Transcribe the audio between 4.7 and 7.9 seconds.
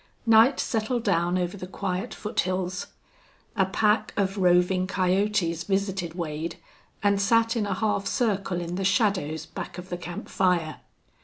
coyotes visited Wade, and sat in a